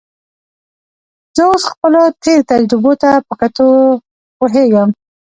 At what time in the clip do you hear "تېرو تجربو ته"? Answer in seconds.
2.23-3.09